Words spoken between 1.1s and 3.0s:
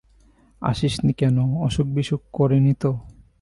কেন, অসুখবিসুখ করে নি তো?